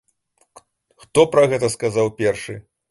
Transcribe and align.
Хто 1.03 1.27
пра 1.35 1.47
гэта 1.53 1.71
сказаў 1.77 2.13
першы? 2.25 2.61